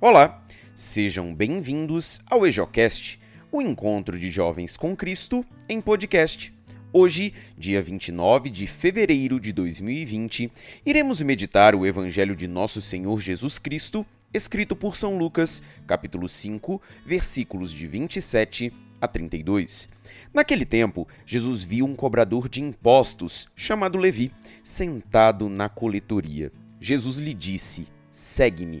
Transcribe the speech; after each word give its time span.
Olá, 0.00 0.46
sejam 0.76 1.34
bem-vindos 1.34 2.20
ao 2.30 2.46
EJOcast, 2.46 3.18
o 3.50 3.60
encontro 3.60 4.16
de 4.16 4.30
jovens 4.30 4.76
com 4.76 4.94
Cristo 4.94 5.44
em 5.68 5.80
podcast. 5.80 6.54
Hoje, 6.92 7.34
dia 7.58 7.82
29 7.82 8.48
de 8.48 8.68
fevereiro 8.68 9.40
de 9.40 9.52
2020, 9.52 10.52
iremos 10.86 11.20
meditar 11.20 11.74
o 11.74 11.84
Evangelho 11.84 12.36
de 12.36 12.46
Nosso 12.46 12.80
Senhor 12.80 13.20
Jesus 13.20 13.58
Cristo, 13.58 14.06
escrito 14.32 14.76
por 14.76 14.96
São 14.96 15.18
Lucas, 15.18 15.64
capítulo 15.84 16.28
5, 16.28 16.80
versículos 17.04 17.72
de 17.72 17.84
27 17.88 18.72
a 19.00 19.08
32. 19.08 19.88
Naquele 20.32 20.64
tempo, 20.64 21.08
Jesus 21.26 21.64
viu 21.64 21.84
um 21.84 21.96
cobrador 21.96 22.48
de 22.48 22.62
impostos, 22.62 23.48
chamado 23.56 23.98
Levi, 23.98 24.30
sentado 24.62 25.48
na 25.48 25.68
coletoria. 25.68 26.52
Jesus 26.80 27.18
lhe 27.18 27.34
disse: 27.34 27.88
Segue-me. 28.12 28.80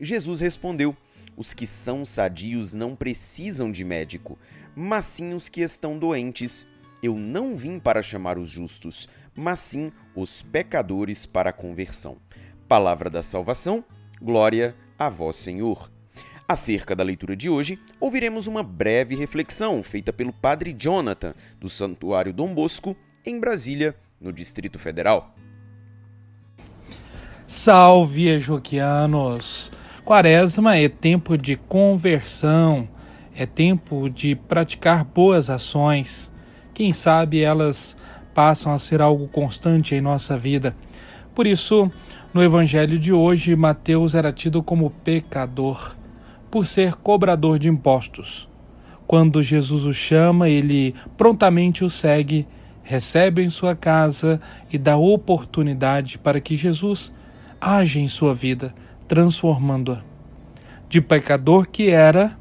Jesus 0.00 0.40
respondeu: 0.40 0.96
Os 1.36 1.52
que 1.54 1.66
são 1.66 2.04
sadios 2.04 2.74
não 2.74 2.94
precisam 2.94 3.72
de 3.72 3.84
médico, 3.84 4.38
mas 4.74 5.04
sim 5.06 5.34
os 5.34 5.48
que 5.48 5.62
estão 5.62 5.98
doentes. 5.98 6.66
Eu 7.02 7.14
não 7.16 7.56
vim 7.56 7.78
para 7.78 8.02
chamar 8.02 8.38
os 8.38 8.48
justos, 8.48 9.08
mas 9.34 9.60
sim 9.60 9.92
os 10.14 10.42
pecadores 10.42 11.26
para 11.26 11.50
a 11.50 11.52
conversão. 11.52 12.16
Palavra 12.68 13.08
da 13.08 13.22
salvação, 13.22 13.84
glória 14.20 14.74
a 14.98 15.08
vós, 15.08 15.36
Senhor. 15.36 15.90
Acerca 16.48 16.94
da 16.94 17.02
leitura 17.02 17.34
de 17.34 17.48
hoje, 17.48 17.78
ouviremos 17.98 18.46
uma 18.46 18.62
breve 18.62 19.14
reflexão 19.14 19.82
feita 19.82 20.12
pelo 20.12 20.32
Padre 20.32 20.72
Jonathan, 20.72 21.34
do 21.60 21.68
Santuário 21.68 22.32
Dom 22.32 22.54
Bosco, 22.54 22.96
em 23.24 23.38
Brasília, 23.40 23.96
no 24.20 24.32
Distrito 24.32 24.78
Federal. 24.78 25.34
Salve, 27.46 28.28
Ejoquianos! 28.28 29.70
Quaresma 30.06 30.76
é 30.76 30.88
tempo 30.88 31.36
de 31.36 31.56
conversão, 31.56 32.88
é 33.36 33.44
tempo 33.44 34.08
de 34.08 34.36
praticar 34.36 35.02
boas 35.02 35.50
ações. 35.50 36.32
Quem 36.72 36.92
sabe 36.92 37.42
elas 37.42 37.96
passam 38.32 38.72
a 38.72 38.78
ser 38.78 39.02
algo 39.02 39.26
constante 39.26 39.96
em 39.96 40.00
nossa 40.00 40.38
vida. 40.38 40.76
Por 41.34 41.44
isso, 41.44 41.90
no 42.32 42.40
evangelho 42.40 43.00
de 43.00 43.12
hoje, 43.12 43.56
Mateus 43.56 44.14
era 44.14 44.32
tido 44.32 44.62
como 44.62 44.90
pecador, 44.90 45.96
por 46.52 46.68
ser 46.68 46.94
cobrador 46.94 47.58
de 47.58 47.68
impostos. 47.68 48.48
Quando 49.08 49.42
Jesus 49.42 49.84
o 49.84 49.92
chama, 49.92 50.48
ele 50.48 50.94
prontamente 51.16 51.84
o 51.84 51.90
segue, 51.90 52.46
recebe 52.84 53.42
em 53.42 53.50
sua 53.50 53.74
casa 53.74 54.40
e 54.72 54.78
dá 54.78 54.96
oportunidade 54.96 56.16
para 56.16 56.40
que 56.40 56.54
Jesus 56.54 57.12
age 57.60 57.98
em 57.98 58.06
sua 58.06 58.32
vida 58.32 58.72
transformando-a. 59.08 60.00
De 60.88 61.00
pecador 61.00 61.66
que 61.68 61.90
era, 61.90 62.38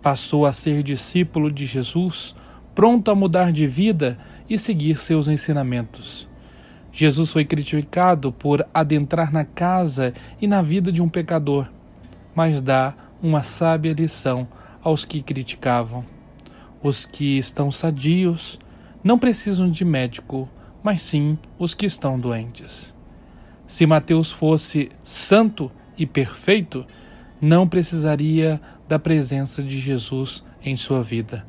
passou 0.00 0.46
a 0.46 0.52
ser 0.52 0.82
discípulo 0.82 1.50
de 1.50 1.66
Jesus, 1.66 2.34
pronto 2.74 3.10
a 3.10 3.14
mudar 3.14 3.52
de 3.52 3.66
vida 3.66 4.18
e 4.48 4.58
seguir 4.58 4.98
seus 4.98 5.28
ensinamentos. 5.28 6.28
Jesus 6.92 7.30
foi 7.30 7.44
criticado 7.44 8.30
por 8.30 8.66
adentrar 8.74 9.32
na 9.32 9.44
casa 9.44 10.12
e 10.40 10.46
na 10.46 10.60
vida 10.60 10.92
de 10.92 11.02
um 11.02 11.08
pecador, 11.08 11.66
mas 12.34 12.60
dá 12.60 12.94
uma 13.22 13.42
sábia 13.42 13.92
lição 13.92 14.46
aos 14.82 15.04
que 15.04 15.22
criticavam. 15.22 16.04
Os 16.82 17.06
que 17.06 17.38
estão 17.38 17.70
sadios 17.70 18.58
não 19.02 19.18
precisam 19.18 19.70
de 19.70 19.84
médico, 19.84 20.48
mas 20.82 21.00
sim 21.00 21.38
os 21.58 21.72
que 21.74 21.86
estão 21.86 22.18
doentes. 22.18 22.94
Se 23.66 23.86
Mateus 23.86 24.30
fosse 24.30 24.90
santo, 25.02 25.70
e 25.96 26.06
perfeito, 26.06 26.84
não 27.40 27.66
precisaria 27.66 28.60
da 28.88 28.98
presença 28.98 29.62
de 29.62 29.78
Jesus 29.78 30.44
em 30.64 30.76
sua 30.76 31.02
vida. 31.02 31.44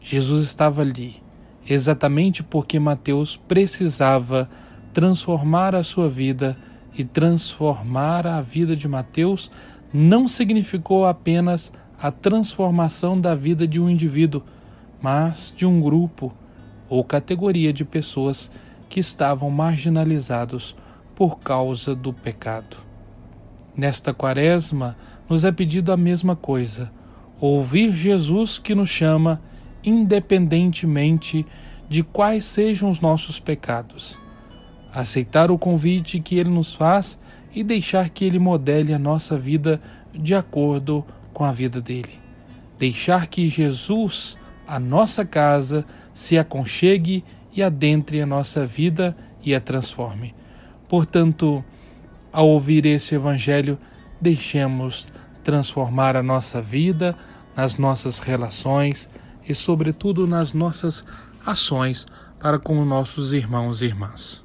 Jesus 0.00 0.44
estava 0.44 0.80
ali, 0.80 1.22
exatamente 1.68 2.42
porque 2.42 2.78
Mateus 2.78 3.36
precisava 3.36 4.48
transformar 4.92 5.74
a 5.74 5.82
sua 5.82 6.08
vida 6.08 6.56
e 6.96 7.04
transformar 7.04 8.26
a 8.26 8.40
vida 8.40 8.74
de 8.74 8.88
Mateus 8.88 9.50
não 9.92 10.26
significou 10.26 11.06
apenas 11.06 11.72
a 12.00 12.10
transformação 12.10 13.20
da 13.20 13.34
vida 13.34 13.66
de 13.66 13.80
um 13.80 13.90
indivíduo, 13.90 14.42
mas 15.02 15.52
de 15.54 15.66
um 15.66 15.80
grupo 15.80 16.32
ou 16.88 17.04
categoria 17.04 17.72
de 17.72 17.84
pessoas 17.84 18.50
que 18.88 19.00
estavam 19.00 19.50
marginalizados 19.50 20.74
por 21.14 21.38
causa 21.38 21.94
do 21.94 22.12
pecado. 22.12 22.89
Nesta 23.80 24.12
quaresma, 24.12 24.94
nos 25.26 25.42
é 25.42 25.50
pedido 25.50 25.90
a 25.90 25.96
mesma 25.96 26.36
coisa: 26.36 26.92
ouvir 27.40 27.94
Jesus 27.94 28.58
que 28.58 28.74
nos 28.74 28.90
chama, 28.90 29.40
independentemente 29.82 31.46
de 31.88 32.02
quais 32.02 32.44
sejam 32.44 32.90
os 32.90 33.00
nossos 33.00 33.40
pecados. 33.40 34.18
Aceitar 34.92 35.50
o 35.50 35.56
convite 35.56 36.20
que 36.20 36.36
ele 36.36 36.50
nos 36.50 36.74
faz 36.74 37.18
e 37.54 37.64
deixar 37.64 38.10
que 38.10 38.26
ele 38.26 38.38
modele 38.38 38.92
a 38.92 38.98
nossa 38.98 39.38
vida 39.38 39.80
de 40.12 40.34
acordo 40.34 41.02
com 41.32 41.42
a 41.42 41.50
vida 41.50 41.80
dele. 41.80 42.20
Deixar 42.78 43.28
que 43.28 43.48
Jesus, 43.48 44.36
a 44.66 44.78
nossa 44.78 45.24
casa, 45.24 45.86
se 46.12 46.36
aconchegue 46.36 47.24
e 47.50 47.62
adentre 47.62 48.20
a 48.20 48.26
nossa 48.26 48.66
vida 48.66 49.16
e 49.42 49.54
a 49.54 49.60
transforme. 49.60 50.34
Portanto, 50.86 51.64
ao 52.32 52.48
ouvir 52.48 52.86
esse 52.86 53.14
Evangelho, 53.14 53.78
deixemos 54.20 55.06
transformar 55.42 56.16
a 56.16 56.22
nossa 56.22 56.60
vida, 56.60 57.16
nas 57.56 57.76
nossas 57.76 58.18
relações 58.18 59.08
e, 59.46 59.54
sobretudo, 59.54 60.26
nas 60.26 60.52
nossas 60.52 61.04
ações 61.44 62.06
para 62.38 62.58
com 62.58 62.84
nossos 62.84 63.32
irmãos 63.32 63.82
e 63.82 63.86
irmãs. 63.86 64.44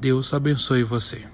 Deus 0.00 0.34
abençoe 0.34 0.82
você. 0.82 1.24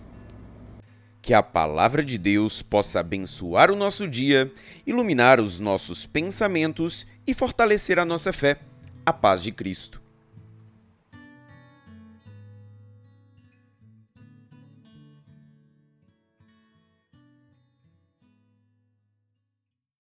Que 1.20 1.32
a 1.34 1.42
palavra 1.42 2.04
de 2.04 2.18
Deus 2.18 2.62
possa 2.62 3.00
abençoar 3.00 3.70
o 3.70 3.76
nosso 3.76 4.08
dia, 4.08 4.52
iluminar 4.86 5.40
os 5.40 5.60
nossos 5.60 6.04
pensamentos 6.04 7.06
e 7.26 7.32
fortalecer 7.32 7.98
a 7.98 8.04
nossa 8.04 8.32
fé. 8.32 8.58
A 9.06 9.12
paz 9.12 9.42
de 9.42 9.52
Cristo. 9.52 10.01